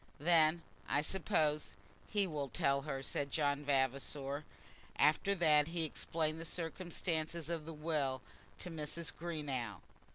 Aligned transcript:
"Then, 0.19 0.63
I 0.89 1.03
suppose, 1.03 1.75
he 2.09 2.25
will 2.25 2.49
tell 2.49 2.81
her," 2.81 3.03
said 3.03 3.29
John 3.29 3.63
Vavasor. 3.63 4.45
After 4.95 5.35
that 5.35 5.67
he 5.67 5.83
explained 5.83 6.41
the 6.41 6.43
circumstances 6.43 7.51
of 7.51 7.65
the 7.67 7.71
will 7.75 8.23
to 8.57 8.71
Mrs. 8.71 9.13
Greenow. 9.15 9.79